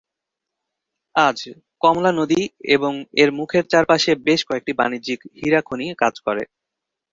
[1.15, 1.39] আজ,
[1.81, 2.41] কমলা নদী
[2.75, 6.43] এবং এর মুখের চারপাশে বেশ কয়েকটি বাণিজ্যিক হীরা খনি কাজ করে।